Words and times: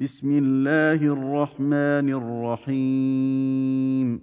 بسم 0.00 0.30
الله 0.30 0.94
الرحمن 0.94 2.08
الرحيم 2.68 4.20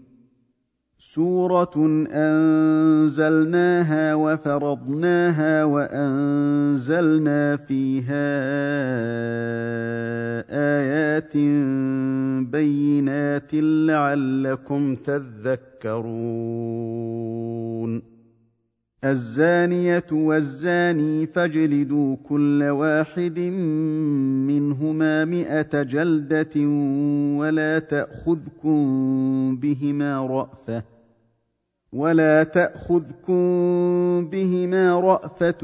سوره 0.98 2.05
انزلناها 2.12 4.16
وفرضناها 4.16 5.64
وانزلنا 5.64 7.56
فيها 7.56 8.32
ايات 10.50 11.38
بينات 12.47 13.53
لعلكم 13.53 14.95
تذكرون 14.95 16.05
الزانية 19.05 20.05
والزاني 20.11 21.27
فاجلدوا 21.27 22.15
كل 22.29 22.63
واحد 22.63 23.39
منهما 24.49 25.25
مائه 25.25 25.83
جلدة 25.83 26.67
ولا 27.39 27.80
تأخذكم 27.80 28.75
بهما 29.57 30.27
رأفة 30.27 30.83
ولا 31.94 32.44
تأخذكم 32.44 33.35
بهما 34.31 34.99
رأفة 34.99 35.59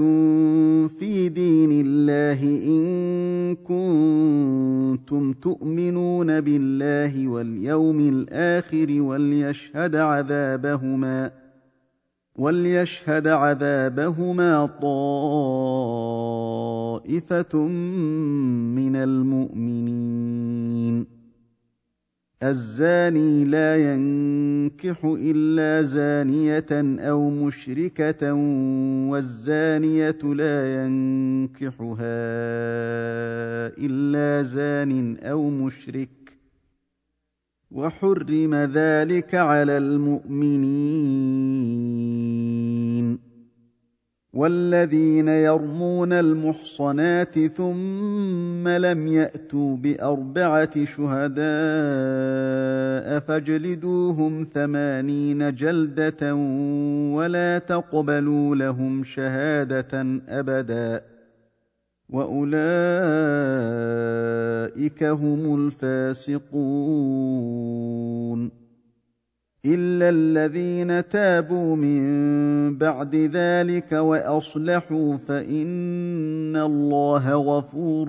في 0.87 1.29
دين 1.29 1.85
الله 1.85 2.43
إن 2.67 3.55
كنتم 3.55 5.33
تؤمنون 5.33 6.41
بالله 6.41 7.27
واليوم 7.27 7.99
الآخر 7.99 9.01
وليشهد 9.01 9.95
عذابهما 9.95 11.31
وليشهد 12.41 13.27
عذابهما 13.27 14.65
طائفه 17.05 17.57
من 18.77 18.95
المؤمنين 18.95 20.41
الزاني 22.43 23.45
لا 23.45 23.93
ينكح 23.93 25.05
الا 25.05 25.81
زانيه 25.81 26.65
أو 27.09 27.29
مشركه 27.29 28.33
والزانيه 29.11 30.19
لا 30.23 30.83
ينكحها 30.83 31.97
الا 33.77 34.43
زان 34.43 35.17
أو 35.17 35.49
مشرك 35.49 36.20
وحرم 37.71 38.55
ذلك 38.55 39.35
على 39.35 39.77
المؤمنين. 39.77 41.31
والذين 44.33 45.27
يرمون 45.27 46.13
المحصنات 46.13 47.39
ثم 47.39 48.67
لم 48.67 49.07
يأتوا 49.07 49.77
بأربعة 49.77 50.85
شهداء 50.85 51.41
فاجلدوهم 53.19 54.43
ثمانين 54.53 55.55
جلدة 55.55 56.35
ولا 57.15 57.57
تقبلوا 57.59 58.55
لهم 58.55 59.03
شهادة 59.03 60.21
أبدا. 60.29 61.01
واولئك 62.11 62.53
هم 65.03 65.55
الفاسقون 65.55 66.41
الا 69.65 70.09
الذين 70.09 71.09
تابوا 71.09 71.75
من 71.75 72.77
بعد 72.77 73.15
ذلك 73.15 73.91
واصلحوا 73.91 75.17
فان 75.17 76.55
الله 76.55 77.33
غفور 77.33 78.07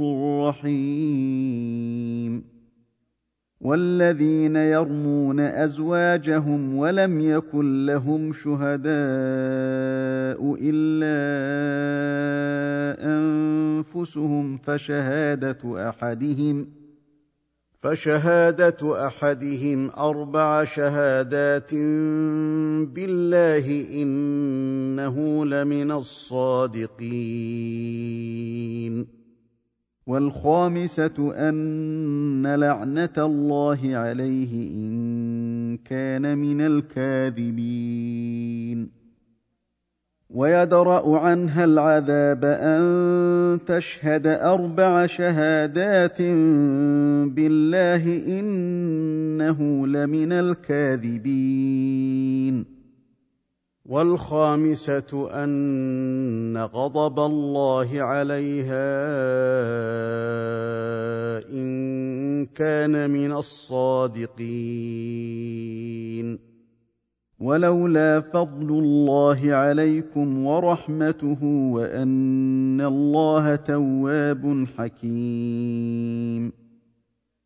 رحيم 0.48 2.51
والذين 3.62 4.56
يرمون 4.56 5.40
أزواجهم 5.40 6.74
ولم 6.76 7.20
يكن 7.20 7.86
لهم 7.86 8.32
شهداء 8.32 8.92
إلا 10.62 11.16
أنفسهم 13.06 14.58
فشهادة 14.58 15.88
أحدهم 15.88 16.66
فشهادة 17.82 19.06
أحدهم 19.06 19.90
أربع 19.90 20.64
شهادات 20.64 21.74
بالله 22.94 23.86
إنه 24.02 25.46
لمن 25.46 25.90
الصادقين 25.92 26.92
والخامسة 30.06 31.34
أن 31.48 32.54
لعنة 32.54 33.14
الله 33.18 33.78
عليه 33.82 34.70
إن 34.74 35.78
كان 35.84 36.38
من 36.38 36.60
الكاذبين. 36.60 37.82
ويدرأ 40.30 41.18
عنها 41.18 41.64
العذاب 41.64 42.44
أن 42.44 43.58
تشهد 43.66 44.26
أربع 44.26 45.06
شهادات 45.06 46.22
بالله 47.32 48.38
إنه 48.40 49.86
لمن 49.86 50.32
الكاذبين. 50.32 51.52
والخامسة 53.86 55.28
أن 55.44 56.56
غضب 56.56 57.20
الله 57.20 58.02
عليها 58.02 58.92
إن 61.50 62.46
كان 62.46 63.10
من 63.10 63.32
الصادقين. 63.32 64.32
ولولا 67.40 68.20
فضل 68.20 68.68
الله 68.78 69.54
عليكم 69.54 70.46
ورحمته 70.46 71.44
وأن 71.44 72.80
الله 72.80 73.56
تواب 73.56 74.66
حكيم. 74.78 76.61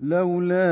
لولا 0.00 0.70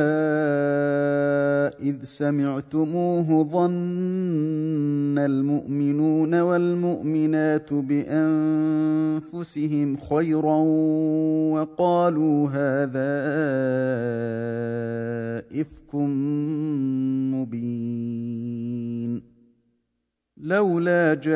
إذ 1.81 2.05
سمعتموه 2.05 3.45
ظن 3.45 5.19
المؤمنون 5.19 6.41
والمؤمنات 6.41 7.73
بأنفسهم 7.73 9.17
خيرا 9.97 10.57
وقالوا 11.53 12.49
هذا 12.49 13.17
إفك 15.61 15.95
مبين. 17.35 19.23
لولا 20.37 21.15
جاءوا 21.15 21.35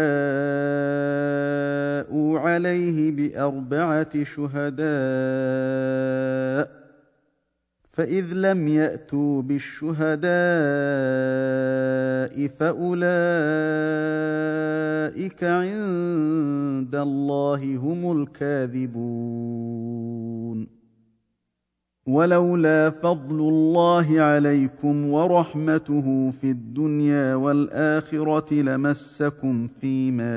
عليه 2.38 3.10
بأربعة 3.10 4.24
شهداء 4.24 4.90
فإذ 7.90 8.24
لم 8.32 8.68
يأتوا 8.68 9.42
بالشهداء 9.42 10.30
فأولئك 12.48 13.04
عند 15.44 16.94
الله 16.94 17.76
هم 17.76 18.22
الكاذبون. 18.22 19.80
ولولا 22.06 22.90
فضل 22.90 23.40
الله 23.40 24.20
عليكم 24.20 25.10
ورحمته 25.10 26.30
في 26.30 26.50
الدنيا 26.50 27.34
والآخرة 27.34 28.54
لمسكم 28.54 29.66
فيما 29.66 30.36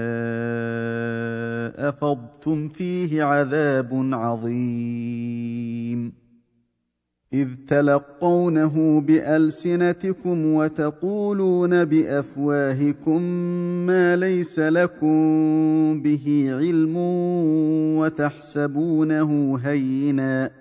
أفضتم 1.90 2.70
فيه 2.70 3.24
عذاب 3.24 4.10
عظيم. 4.14 5.44
إذ 7.34 7.48
تلقونه 7.68 9.02
بألسنتكم 9.02 10.46
وتقولون 10.46 11.86
بأفواهكم 11.86 13.22
ما 13.88 14.16
ليس 14.16 14.60
لكم 14.60 15.16
به 16.02 16.46
علم 16.50 16.94
وتحسبونه 17.98 19.60
هينا 19.64 20.52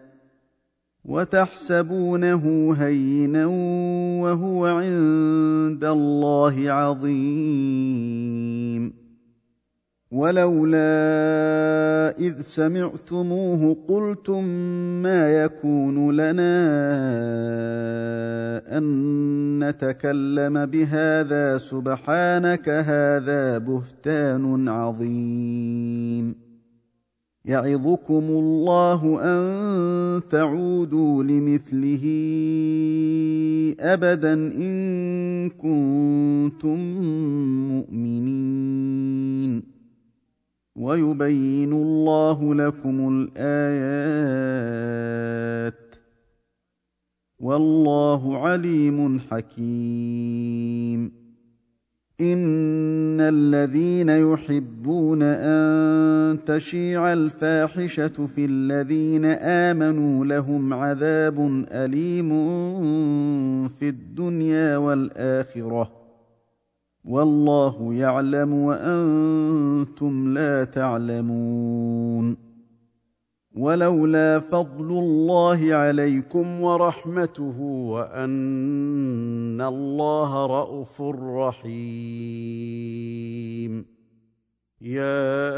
وتحسبونه 1.04 2.74
هينا 2.78 3.46
وهو 4.22 4.66
عند 4.66 5.84
الله 5.84 6.70
عظيم. 6.72 8.22
ولولا 10.12 10.88
إذ 12.18 12.40
سمعتموه 12.40 13.76
قلتم 13.88 14.44
ما 15.02 15.32
يكون 15.32 16.10
لنا 16.10 16.52
أن 18.78 18.84
نتكلم 19.68 20.66
بهذا 20.66 21.58
سبحانك 21.58 22.68
هذا 22.68 23.58
بهتان 23.58 24.68
عظيم 24.68 26.34
يعظكم 27.44 28.24
الله 28.24 29.20
أن 29.22 30.20
تعودوا 30.30 31.22
لمثله 31.22 32.04
أبدا 33.80 34.32
إن 34.34 35.50
كنتم 35.50 36.78
مؤمنين 37.72 39.62
ويبين 40.82 41.72
الله 41.72 42.54
لكم 42.54 43.28
الآيات 43.38 44.22
والله 47.38 48.38
عليم 48.38 49.20
حكيم. 49.30 51.12
إن 52.20 53.20
الذين 53.20 54.08
يحبون 54.08 55.22
أن 55.22 56.44
تشيع 56.44 57.12
الفاحشة 57.12 58.26
في 58.26 58.44
الذين 58.44 59.24
آمنوا 59.24 60.24
لهم 60.24 60.74
عذاب 60.74 61.64
أليم 61.70 62.28
في 63.68 63.88
الدنيا 63.88 64.76
والآخرة. 64.76 66.01
والله 67.04 67.94
يعلم 67.94 68.54
وأنتم 68.54 70.34
لا 70.34 70.64
تعلمون. 70.64 72.52
ولولا 73.56 74.40
فضل 74.40 74.90
الله 74.90 75.74
عليكم 75.74 76.62
ورحمته 76.62 77.60
وأن 77.60 79.60
الله 79.60 80.46
رءوف 80.46 81.02
رحيم. 81.36 81.72
يا 84.80 85.52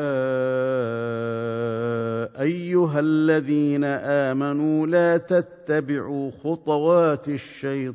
أيها 2.40 3.00
الذين 3.00 3.84
آمنوا 3.84 4.86
لا 4.86 5.16
تتبعوا 5.16 6.30
خطوات 6.30 7.28
الشيطان. 7.28 7.94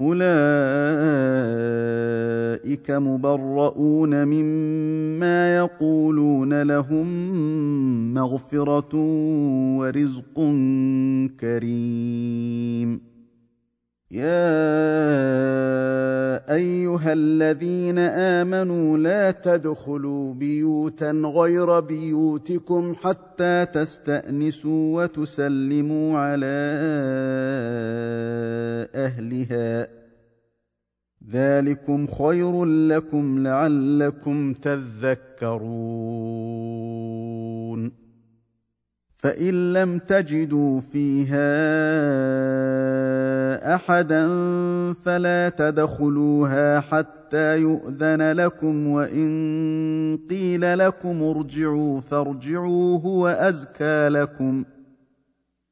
أولئك 0.00 0.18
مبرؤون 2.90 4.24
مما 4.24 5.56
يقولون 5.56 6.62
لهم 6.62 7.06
مغفرة 8.14 8.96
ورزق 9.78 10.34
كريم. 11.40 13.07
يا 14.10 14.24
ايها 16.54 17.12
الذين 17.12 17.98
امنوا 17.98 18.98
لا 18.98 19.30
تدخلوا 19.30 20.34
بيوتا 20.34 21.10
غير 21.10 21.80
بيوتكم 21.80 22.94
حتى 22.94 23.66
تستانسوا 23.74 25.02
وتسلموا 25.02 26.18
على 26.18 26.46
اهلها 28.94 29.88
ذلكم 31.30 32.06
خير 32.06 32.64
لكم 32.64 33.42
لعلكم 33.42 34.54
تذكرون 34.54 36.08
فان 39.16 39.72
لم 39.72 39.98
تجدوا 39.98 40.80
فيها 40.80 41.48
احدا 43.74 44.28
فلا 44.92 45.48
تدخلوها 45.48 46.80
حتى 46.80 47.58
يؤذن 47.58 48.32
لكم 48.32 48.86
وان 48.86 50.18
قيل 50.30 50.78
لكم 50.78 51.22
ارجعوا 51.22 52.00
فارجعوا 52.00 52.98
هو 52.98 53.28
ازكى 53.28 54.08
لكم 54.08 54.64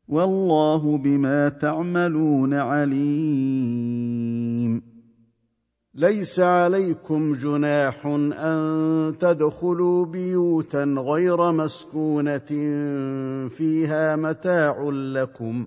والله 0.09 0.99
بما 0.99 1.49
تعملون 1.49 2.55
عليم. 2.55 3.97
ليس 5.95 6.41
عليكم 6.41 7.33
جناح 7.33 8.07
ان 8.07 9.15
تدخلوا 9.21 10.07
بيوتا 10.07 10.85
غير 10.85 11.53
مسكونه 11.53 12.39
فيها 13.49 14.17
متاع 14.17 14.89
لكم 14.91 15.67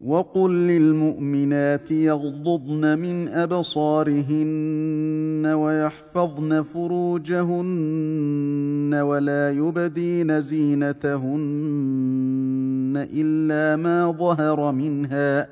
وقل 0.00 0.50
للمؤمنات 0.50 1.90
يغضضن 1.90 2.98
من 2.98 3.28
ابصارهن 3.28 4.66
ويحفظن 5.46 6.62
فروجهن 6.62 8.10
ولا 8.94 9.50
يبدين 9.50 10.40
زينتهن 10.40 11.38
الا 13.14 13.76
ما 13.76 14.12
ظهر 14.12 14.72
منها 14.72 15.48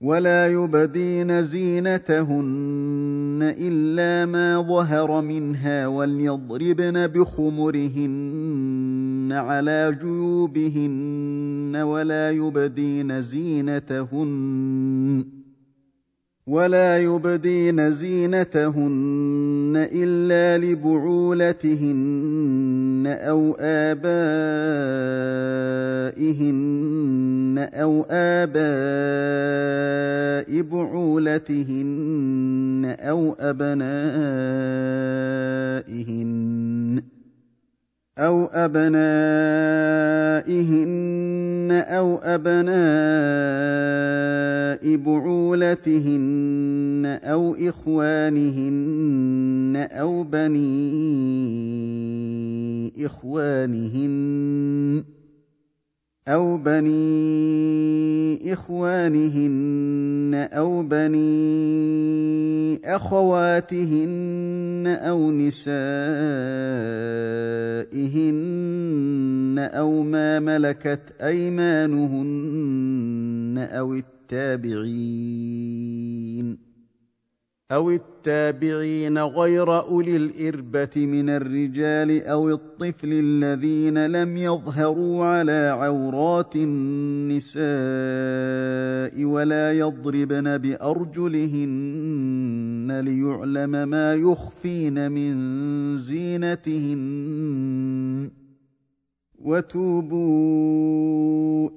ولا 0.00 0.48
يبدين 0.48 1.42
زينتهن 1.42 3.38
الا 3.58 4.26
ما 4.26 4.62
ظهر 4.62 5.20
منها 5.20 5.86
وليضربن 5.86 7.06
بخمرهن 7.06 8.12
على 9.32 9.98
جيوبهن 10.00 11.63
ولا 11.76 12.30
يبدين 12.30 13.22
زينتهن 13.22 14.64
ولا 16.46 16.98
يبدين 16.98 17.92
زينتهن 17.92 19.88
إلا 19.92 20.58
لبعولتهن 20.66 21.84
أو 23.06 23.56
آبائهن 23.60 24.04
أو 27.74 28.06
آباء 28.10 28.64
بعولتهن 30.62 32.16
أو 33.00 33.36
أبنائهن 33.40 33.94
أو 38.18 38.44
أبنائهن 38.44 38.94
أو 41.72 42.18
أبناء 42.22 42.74
بعولتهن 44.96 46.24
أو 47.24 47.54
إخوانهن 47.54 48.96
أو 49.92 50.22
بني 50.22 50.64
إخوانهن 53.06 55.04
أو 56.28 56.56
بني 56.56 58.52
إخوانهن 58.52 60.48
أو 60.52 60.82
بني 60.82 61.24
أخواتهن 62.96 64.84
أو 65.00 65.32
نسائهن 65.32 65.68
أو 69.58 70.02
ما 70.02 70.40
ملكت 70.40 71.00
أيمانهن 71.20 72.68
أو 73.72 73.94
التابعين 73.94 75.14
أو 77.74 77.90
التابعين 77.90 79.18
غير 79.18 79.78
أولي 79.78 80.16
الإربة 80.16 80.90
من 80.96 81.30
الرجال 81.30 82.26
أو 82.26 82.50
الطفل 82.50 83.08
الذين 83.12 84.06
لم 84.06 84.36
يظهروا 84.36 85.24
على 85.24 85.76
عورات 85.80 86.56
النساء 86.56 87.64
ولا 89.24 89.72
يضربن 89.72 90.58
بأرجلهن 90.58 92.04
ليعلم 93.04 93.88
ما 93.88 94.14
يخفين 94.14 95.12
من 95.12 95.34
زينتهن. 95.98 98.03
وتوبوا 99.44 100.20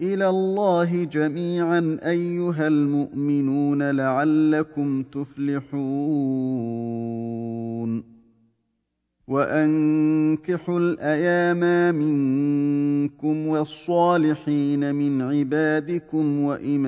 إلى 0.01 0.29
الله 0.29 1.03
جميعا 1.03 1.99
أيها 2.03 2.67
المؤمنون 2.67 3.91
لعلكم 3.91 5.03
تفلحون. 5.03 6.57
وأنكحوا 9.27 10.79
الأيام 10.79 11.95
منكم 11.95 13.47
والصالحين 13.47 14.95
من 14.95 15.21
عبادكم 15.21 16.39
وإمائكم 16.39 16.87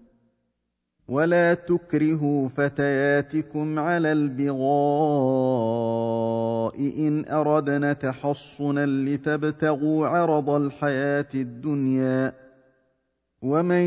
ولا 1.07 1.53
تكرهوا 1.53 2.47
فتياتكم 2.47 3.79
على 3.79 4.11
البغاء 4.11 4.61
إن 7.07 7.25
أردنا 7.29 7.93
تحصنا 7.93 8.85
لتبتغوا 8.85 10.07
عرض 10.07 10.49
الحياة 10.49 11.29
الدنيا 11.35 12.33
ومن 13.41 13.85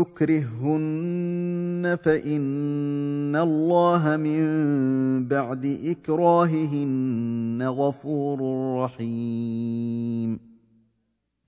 يكرههن 0.00 1.96
فإن 2.04 3.36
الله 3.36 4.16
من 4.16 4.44
بعد 5.28 5.78
إكراههن 5.84 7.62
غفور 7.62 8.40
رحيم 8.84 10.47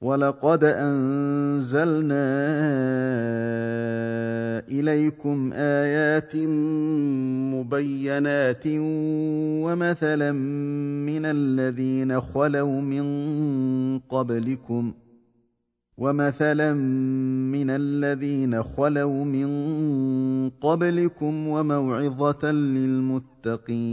ولقد 0.03 0.65
انزلنا 0.65 2.15
اليكم 4.69 5.51
ايات 5.55 6.37
مبينات 7.55 8.65
ومثلا 9.65 10.33
من 10.33 11.25
الذين 11.25 12.21
خلوا 12.21 12.81
من 12.81 13.05
قبلكم 13.99 14.93
ومثلا 15.99 16.73
من 17.53 17.71
الذين 17.71 18.63
خلوا 18.63 19.25
من 19.25 19.51
قبلكم 20.51 21.49
وموعظه 21.49 22.53
للمتقين 22.53 23.91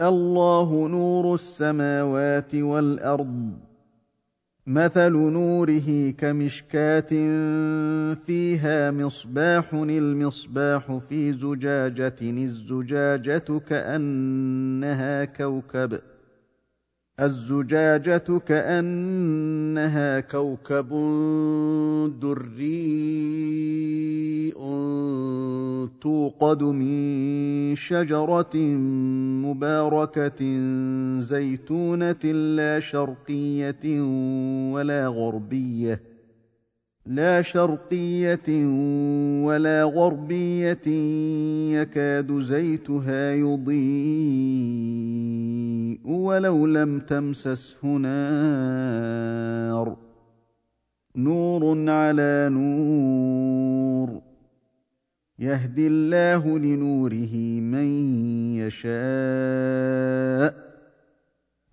الله 0.00 0.88
نور 0.88 1.34
السماوات 1.34 2.54
والأرض. 2.54 3.50
مثل 4.66 5.12
نوره 5.12 6.10
كمشكاة 6.10 7.08
فيها 8.14 8.90
مصباح 8.90 9.74
المصباح 9.74 10.96
في 10.96 11.32
زجاجة 11.32 12.16
الزجاجة 12.22 13.58
كأنها 13.58 15.24
كوكب. 15.24 16.00
الزجاجة 17.20 18.38
كأنها 18.46 20.20
كوكب 20.20 20.88
دري 22.20 23.14
توقد 26.00 26.62
من 26.62 27.76
شجرة 27.76 28.56
مباركة 29.44 30.60
زيتونة 31.20 32.24
لا 32.32 32.80
شرقية 32.80 34.00
ولا 34.72 35.06
غربية. 35.06 36.13
لا 37.06 37.42
شرقية 37.42 38.66
ولا 39.44 39.84
غربية 39.84 40.88
يكاد 41.72 42.40
زيتها 42.40 43.34
يضيء 43.34 43.84
ولو 46.04 46.66
لم 46.66 47.00
تمسسه 47.00 47.86
نار. 47.86 49.96
نور 51.16 51.90
على 51.90 52.48
نور. 52.52 54.20
يهدي 55.38 55.86
الله 55.86 56.58
لنوره 56.58 57.60
من 57.60 57.86
يشاء. 58.56 58.94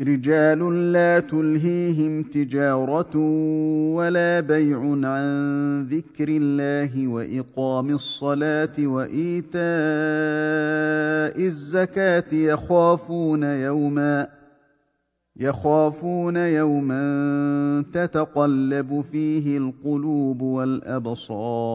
رجال 0.00 0.92
لا 0.92 1.20
تلهيهم 1.20 2.22
تجارة 2.22 3.16
ولا 3.94 4.40
بيع 4.40 4.80
عن 4.80 5.86
ذكر 5.90 6.28
الله 6.28 7.08
وإقام 7.08 7.90
الصلاة 7.90 8.72
وإيتاء 8.78 9.54
الزكاة 11.46 12.34
يخافون 12.34 13.42
يوما 13.42 14.28
يخافون 15.36 16.36
يوما 16.36 17.84
تتقلب 17.92 19.00
فيه 19.00 19.58
القلوب 19.58 20.42
والأبصار 20.42 21.74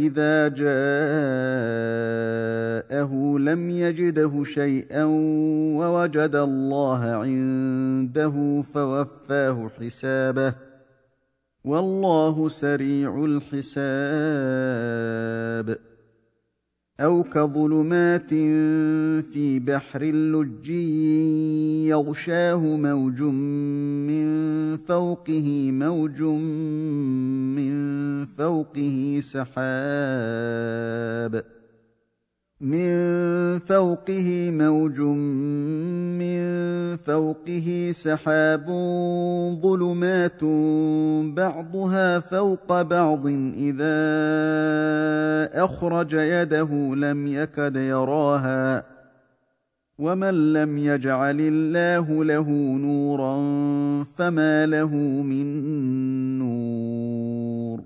إذا 0.06 0.49
جاءه 0.49 0.68
لم 3.38 3.70
يجده 3.70 4.44
شيئا 4.44 5.04
ووجد 5.78 6.35
الله 6.37 7.04
عنده 7.04 8.62
فوفاه 8.75 9.68
حسابه. 9.80 10.54
والله 11.64 12.49
سريع 12.49 13.25
الحساب. 13.25 13.66
أو 17.00 17.23
كظلمات 17.23 18.31
في 19.23 19.61
بحر 19.61 20.03
لجي 20.05 21.88
يغشاه 21.88 22.76
موج 22.76 23.23
من 23.23 24.26
فوقه 24.76 25.71
موج 25.73 26.23
من 27.56 28.26
فوقه 28.26 29.21
سحاب. 29.23 29.47
من 32.60 33.58
فوقه 33.58 34.50
موج 34.50 35.00
من 36.21 36.97
فوقه 36.97 37.92
سحاب 37.95 38.66
ظلمات 39.62 40.45
بعضها 41.36 42.21
فوق 42.21 42.82
بعض 42.82 43.26
إذا 43.56 43.99
أخرج 45.64 46.12
يده 46.12 46.95
لم 46.95 47.26
يكد 47.26 47.76
يراها 47.76 48.84
ومن 49.99 50.52
لم 50.52 50.78
يجعل 50.78 51.40
الله 51.40 52.25
له 52.25 52.50
نورا 52.78 53.36
فما 54.04 54.66
له 54.66 54.95
من 55.23 55.49
نور 56.38 57.85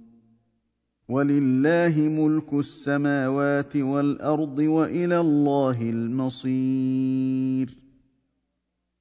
ولله 1.11 1.95
ملك 2.09 2.53
السماوات 2.53 3.75
والأرض 3.75 4.59
وإلى 4.59 5.19
الله 5.19 5.81
المصير. 5.81 7.77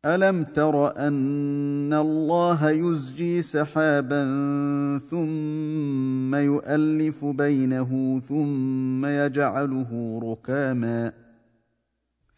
ألم 0.04 0.44
تر 0.44 0.96
أن 0.96 1.92
الله 1.92 2.70
يزجي 2.70 3.42
سحابا 3.42 4.24
ثم 4.98 6.34
يؤلف 6.34 7.24
بينه 7.24 8.20
ثم 8.28 9.06
يجعله 9.06 10.20
ركاما 10.24 11.12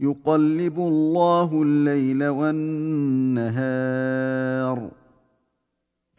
يقلب 0.00 0.78
الله 0.78 1.62
الليل 1.62 2.24
والنهار. 2.28 3.40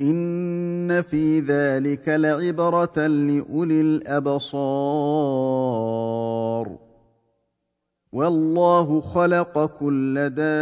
إن 0.02 1.02
في 1.02 1.40
ذلك 1.40 2.10
لعبرة 2.10 3.08
لأولي 3.08 3.82
الأبصار. 3.82 5.32
والله 8.14 9.02
خلق 9.02 9.66
كل 9.66 10.30
دابة 10.30 10.56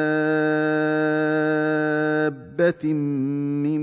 من 3.63 3.82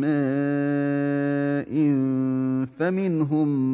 ماء 0.00 1.74
فمنهم 2.66 3.48
من 3.48 3.73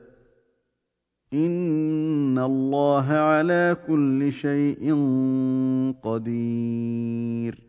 ان 1.33 2.39
الله 2.39 3.11
على 3.11 3.77
كل 3.87 4.31
شيء 4.31 4.95
قدير. 6.03 7.59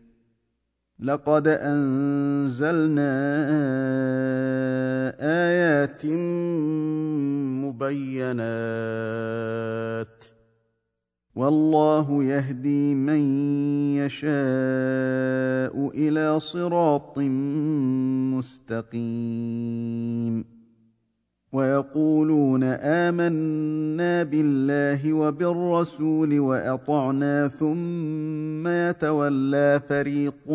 لقد 0.99 1.47
انزلنا 1.47 3.13
ايات 5.19 6.05
مبينات. 7.65 8.43
والله 11.35 12.23
يهدي 12.23 12.95
من 12.95 13.19
يشاء 13.95 14.33
إلى 15.95 16.39
صراط 16.39 17.19
مستقيم. 18.37 20.52
ويقولون 21.53 22.63
آمنا 22.63 24.23
بالله 24.23 25.13
وبالرسول 25.13 26.39
وأطعنا 26.39 27.47
ثم 27.47 28.67
يتولى 28.67 29.81
فريق 29.89 30.49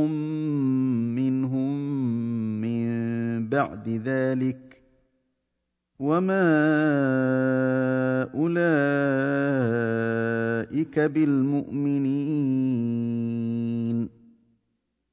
منهم 1.17 1.77
من 2.61 2.89
بعد 3.49 3.89
ذلك 4.05 4.83
وما 5.99 6.49
أولئك 8.35 8.59
بالمؤمنين 11.01 12.09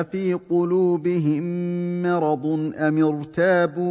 أفي 0.00 0.34
قلوبهم 0.34 1.42
مرض 2.02 2.46
أم 2.76 3.04
ارتابوا 3.04 3.84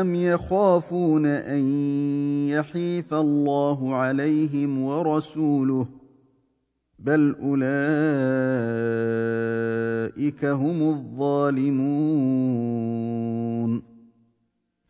أم 0.00 0.14
يخافون 0.14 1.26
أن 1.26 1.60
يحيف 2.48 3.14
الله 3.14 3.94
عليهم 3.94 4.82
ورسوله 4.82 5.86
بل 6.98 7.36
أولئك 7.42 7.64
هم 10.44 10.82
الظالمون 10.82 11.82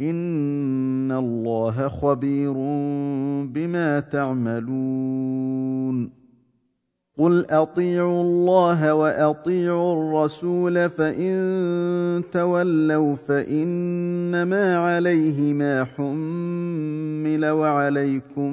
ان 0.00 1.12
الله 1.12 1.88
خبير 1.88 2.52
بما 3.46 4.00
تعملون 4.00 5.30
قل 7.18 7.46
اطيعوا 7.50 8.22
الله 8.22 8.94
واطيعوا 8.94 9.92
الرسول 9.92 10.90
فان 10.90 12.22
تولوا 12.32 13.14
فانما 13.14 14.76
عليه 14.76 15.54
ما 15.54 15.84
حمل 15.84 17.46
وعليكم 17.46 18.52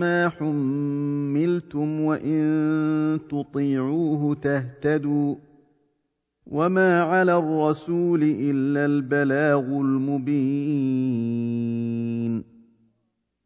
ما 0.00 0.28
حملتم 0.28 2.00
وان 2.00 3.18
تطيعوه 3.30 4.34
تهتدوا 4.34 5.34
وما 6.54 7.02
على 7.02 7.36
الرسول 7.38 8.22
الا 8.22 8.86
البلاغ 8.86 9.64
المبين 9.66 10.94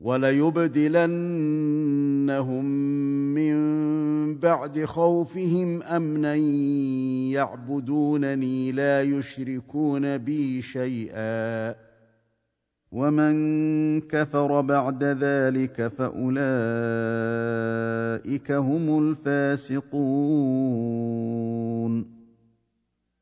وليبدلنهم 0.00 1.04
من 3.34 3.56
بعد 4.38 4.84
خوفهم 4.84 5.82
أمنا 5.82 6.34
يعبدونني 7.34 8.72
لا 8.72 9.02
يشركون 9.02 10.18
بي 10.18 10.62
شيئا. 10.62 11.74
ومن 12.92 14.00
كفر 14.00 14.60
بعد 14.60 15.04
ذلك 15.04 15.88
فأولئك 15.88 16.42
هم 18.52 18.98
الفاسقون. 18.98 19.86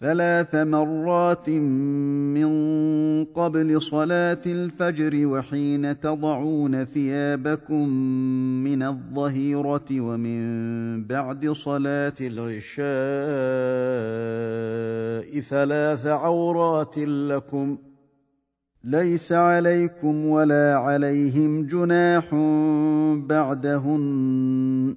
ثلاث 0.00 0.54
مرات 0.54 1.50
من 1.50 2.50
قبل 3.24 3.82
صلاة 3.82 4.42
الفجر 4.46 5.26
وحين 5.26 6.00
تضعون 6.00 6.84
ثيابكم 6.84 7.88
من 8.64 8.82
الظهيرة 8.82 9.84
ومن 9.90 11.04
بعد 11.04 11.48
صلاة 11.48 12.14
العشاء 12.20 12.86
ثلاث 15.40 16.06
عورات 16.06 16.98
لكم 16.98 17.78
ليس 18.84 19.32
عليكم 19.32 20.26
ولا 20.26 20.76
عليهم 20.76 21.66
جناح 21.66 22.34
بعدهن 23.28 24.96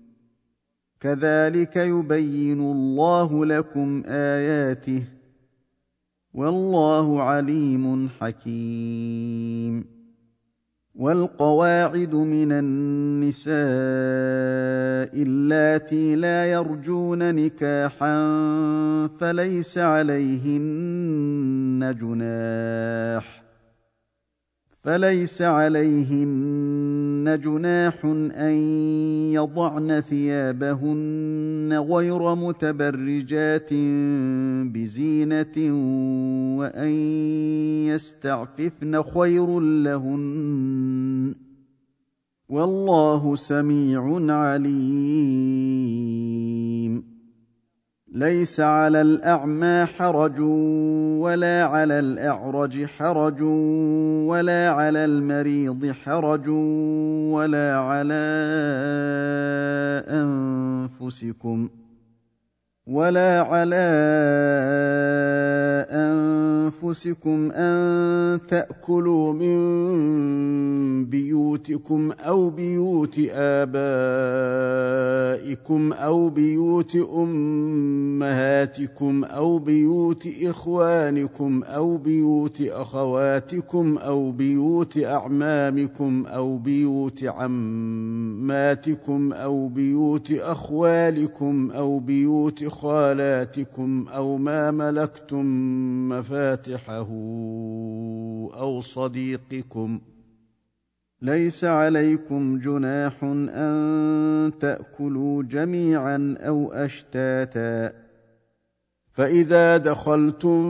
كذلك 1.01 1.75
يبين 1.75 2.61
الله 2.61 3.45
لكم 3.45 4.03
آياته 4.07 5.03
والله 6.33 7.21
عليم 7.21 8.09
حكيم. 8.21 10.01
والقواعد 10.95 12.15
من 12.15 12.51
النساء 12.51 13.53
اللاتي 15.23 16.15
لا 16.15 16.51
يرجون 16.51 17.35
نكاحا 17.35 18.17
فليس 19.07 19.77
عليهن 19.77 21.15
جناح 22.01 23.43
فليس 24.69 25.41
عليهن 25.41 26.80
جناح 27.29 28.05
أن 28.35 28.53
يضعن 29.33 30.01
ثيابهن 30.01 31.85
غير 31.89 32.35
متبرجات 32.35 33.73
بزينة 34.73 35.57
وأن 36.59 36.91
يستعففن 37.87 39.03
خير 39.03 39.59
لهن 39.59 41.35
والله 42.49 43.35
سميع 43.35 44.33
عليم 44.33 45.91
ليس 48.13 48.59
على 48.59 49.01
الأعمى 49.01 49.85
حرج 49.85 50.39
ولا 51.19 51.65
على 51.65 51.99
الأعرج 51.99 52.85
حرج 52.85 53.41
ولا 54.27 54.69
على 54.69 55.05
المريض 55.05 55.91
حرج 55.91 56.49
ولا 57.33 57.79
على 57.79 58.23
أنفسكم 60.09 61.69
ولا 62.91 63.41
على 63.41 63.87
أنفسكم 65.91 67.51
أن 67.51 68.39
تأكلوا 68.47 69.33
من 69.33 71.05
بيوتكم 71.05 72.11
أو 72.11 72.49
بيوت 72.49 73.19
آبائكم 73.31 73.81
أو 75.93 76.29
بيوت 76.29 76.95
أمهاتكم 77.75 79.23
أو 79.23 79.59
بيوت 79.59 80.27
إخوانكم 80.43 81.63
أو 81.63 81.97
بيوت 81.97 82.61
أخواتكم 82.61 83.97
أو 83.97 84.31
بيوت 84.31 84.97
أعمامكم 84.97 86.25
أو 86.27 86.57
بيوت 86.57 87.23
عماتكم 87.23 88.53
أو 89.33 89.67
بيوت 89.67 90.31
أخوالكم 90.31 91.71
أو 91.71 91.99
بيوت 91.99 92.63
خالاتكم 92.81 94.07
أو 94.07 94.37
ما 94.37 94.71
ملكتم 94.71 95.45
مفاتحه 96.09 97.07
أو 98.59 98.81
صديقكم 98.81 99.99
ليس 101.21 101.63
عليكم 101.63 102.59
جناح 102.59 103.23
أن 103.23 104.51
تأكلوا 104.59 105.43
جميعا 105.43 106.35
أو 106.39 106.73
أشتاتا 106.73 108.00
فإذا 109.13 109.77
دخلتم 109.77 110.61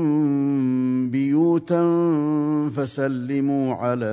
بيوتا 1.09 1.81
فسلموا 2.75 3.75
على 3.75 4.05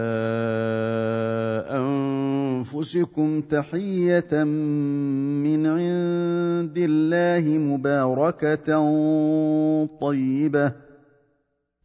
أنفسكم 1.71 3.41
تحية 3.41 4.45
من 5.45 5.67
عند 5.67 6.79
الله 6.79 7.59
مباركة 7.59 8.79
طيبة. 10.01 10.73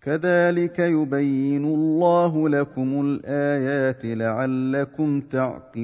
كذلك 0.01 0.79
يبين 0.79 1.65
الله 1.65 2.49
لكم 2.49 3.01
الآيات 3.01 4.05
لعلكم 4.05 5.21
تعقلون. 5.21 5.83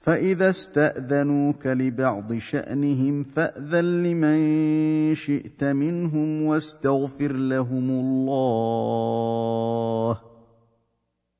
فإذا 0.00 0.50
استأذنوك 0.50 1.66
لبعض 1.66 2.32
شأنهم 2.34 3.24
فأذن 3.24 4.02
لمن 4.02 4.40
شئت 5.14 5.64
منهم 5.64 6.42
واستغفر 6.42 7.32
لهم 7.32 7.90
الله. 7.90 8.30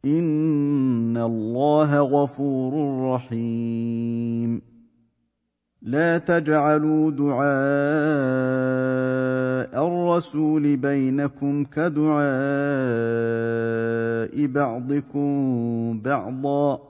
إن 0.04 1.16
الله 1.16 2.00
غفور 2.00 3.04
رحيم. 3.14 4.62
لا 5.82 6.18
تجعلوا 6.18 7.10
دعاء 7.10 7.40
الرسول 9.86 10.76
بينكم 10.76 11.64
كدعاء 11.64 12.20
بعضكم 14.46 16.00
بعضا. 16.00 16.89